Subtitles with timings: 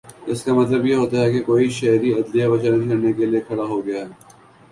[0.27, 3.39] اس کا مطلب یہ ہوتا ہے کہ کوئی شہری عدلیہ کو چیلنج کرنے کے لیے
[3.39, 4.09] کھڑا ہو گیا ہے